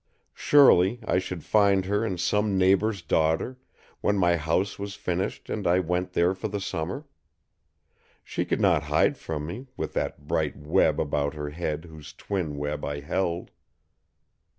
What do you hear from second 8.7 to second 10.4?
hide from me, with that